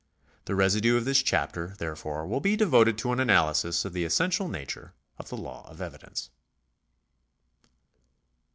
[0.45, 4.47] The residue of this chapter, therefore, will be devoted to an analysis of the essential
[4.47, 6.31] nature of the law of evidence.